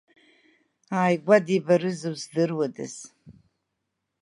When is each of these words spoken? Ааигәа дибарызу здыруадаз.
Ааигәа 0.99 1.37
дибарызу 1.45 2.15
здыруадаз. 2.21 2.95